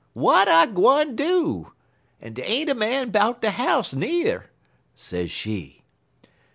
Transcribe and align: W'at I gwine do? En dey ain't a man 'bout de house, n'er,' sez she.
W'at 0.15 0.47
I 0.47 0.65
gwine 0.65 1.15
do? 1.15 1.73
En 2.19 2.33
dey 2.33 2.41
ain't 2.43 2.71
a 2.71 2.73
man 2.73 3.11
'bout 3.11 3.43
de 3.43 3.51
house, 3.51 3.93
n'er,' 3.93 4.49
sez 4.95 5.29
she. 5.29 5.83